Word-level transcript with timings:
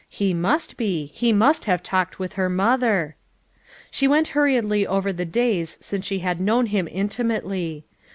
he 0.09 0.33
must 0.33 0.77
be; 0.77 1.11
he 1.13 1.31
must 1.31 1.65
have 1.65 1.83
talked 1.83 2.17
with 2.17 2.33
her 2.33 2.49
mother! 2.49 3.15
She 3.91 4.07
went 4.07 4.29
hurriedly 4.29 4.87
over 4.87 5.13
the 5.13 5.25
days 5.25 5.77
since 5.79 6.05
she 6.07 6.17
had 6.25 6.41
known 6.41 6.65
him 6.65 6.87
intimately. 6.91 7.85